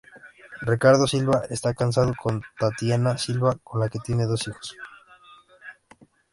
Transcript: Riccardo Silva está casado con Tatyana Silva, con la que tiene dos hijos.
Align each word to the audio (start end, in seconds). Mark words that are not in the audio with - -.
Riccardo 0.61 1.05
Silva 1.05 1.43
está 1.51 1.75
casado 1.75 2.13
con 2.19 2.41
Tatyana 2.57 3.19
Silva, 3.19 3.59
con 3.63 3.79
la 3.79 3.87
que 3.87 3.99
tiene 3.99 4.25
dos 4.25 4.47
hijos. 4.47 4.75